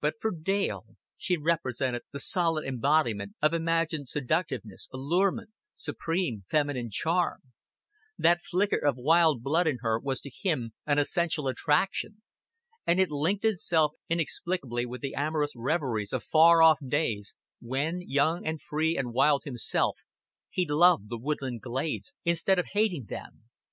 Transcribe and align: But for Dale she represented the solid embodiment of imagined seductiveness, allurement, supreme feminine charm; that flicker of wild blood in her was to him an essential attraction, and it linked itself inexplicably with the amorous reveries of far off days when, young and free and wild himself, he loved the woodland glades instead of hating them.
But 0.00 0.14
for 0.20 0.32
Dale 0.32 0.96
she 1.16 1.36
represented 1.36 2.02
the 2.10 2.18
solid 2.18 2.64
embodiment 2.66 3.36
of 3.40 3.54
imagined 3.54 4.08
seductiveness, 4.08 4.88
allurement, 4.92 5.50
supreme 5.76 6.44
feminine 6.50 6.90
charm; 6.90 7.42
that 8.18 8.40
flicker 8.42 8.78
of 8.84 8.96
wild 8.96 9.40
blood 9.44 9.68
in 9.68 9.78
her 9.82 10.00
was 10.00 10.20
to 10.22 10.30
him 10.30 10.72
an 10.84 10.98
essential 10.98 11.46
attraction, 11.46 12.22
and 12.88 12.98
it 12.98 13.10
linked 13.12 13.44
itself 13.44 13.92
inexplicably 14.08 14.84
with 14.84 15.00
the 15.00 15.14
amorous 15.14 15.52
reveries 15.54 16.12
of 16.12 16.24
far 16.24 16.60
off 16.60 16.80
days 16.84 17.36
when, 17.60 18.00
young 18.04 18.44
and 18.44 18.60
free 18.62 18.96
and 18.98 19.12
wild 19.12 19.44
himself, 19.44 19.96
he 20.50 20.66
loved 20.68 21.08
the 21.08 21.16
woodland 21.18 21.60
glades 21.60 22.12
instead 22.24 22.58
of 22.58 22.66
hating 22.72 23.04
them. 23.04 23.44